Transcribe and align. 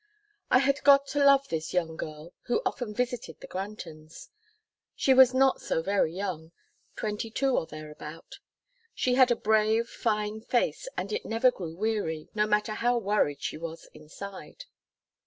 I 0.49 0.57
had 0.57 0.81
got 0.83 1.05
to 1.09 1.23
love 1.23 1.47
this 1.49 1.75
young 1.75 1.95
girl 1.95 2.33
who 2.45 2.63
often 2.65 2.91
visited 2.91 3.39
the 3.39 3.45
Grantons. 3.45 4.29
She 4.95 5.13
was 5.13 5.31
not 5.31 5.61
so 5.61 5.83
very 5.83 6.11
young 6.11 6.53
twenty 6.95 7.29
two 7.29 7.55
or 7.55 7.67
thereabout. 7.67 8.39
She 8.95 9.13
had 9.13 9.29
a 9.29 9.35
brave, 9.35 9.87
fine 9.87 10.41
face, 10.41 10.87
and 10.97 11.13
it 11.13 11.23
never 11.23 11.51
grew 11.51 11.75
weary, 11.75 12.29
no 12.33 12.47
matter 12.47 12.73
how 12.73 12.97
worried 12.97 13.43
she 13.43 13.57
was 13.59 13.85
inside. 13.93 14.65